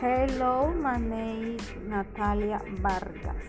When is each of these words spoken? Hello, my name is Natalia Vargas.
Hello, 0.00 0.74
my 0.76 0.98
name 0.98 1.56
is 1.56 1.72
Natalia 1.88 2.60
Vargas. 2.84 3.48